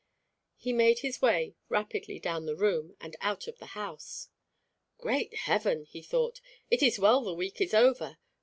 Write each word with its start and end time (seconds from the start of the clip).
He 0.57 0.73
made 0.73 1.01
his 1.01 1.21
way 1.21 1.53
rapidly 1.69 2.17
down 2.17 2.47
the 2.47 2.55
room, 2.55 2.97
and 2.99 3.15
out 3.21 3.47
of 3.47 3.59
the 3.59 3.67
house. 3.77 4.29
"Great 4.97 5.31
heaven!" 5.35 5.85
he 5.85 6.01
thought. 6.01 6.41
"It 6.71 6.81
is 6.81 6.97
well 6.97 7.21
the 7.23 7.35
week 7.35 7.61
is 7.61 7.75
over. 7.75 8.17